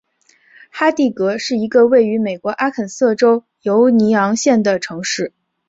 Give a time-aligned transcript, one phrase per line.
[0.71, 5.31] 哈蒂格是一个位于美国阿肯色州犹尼昂县的城市。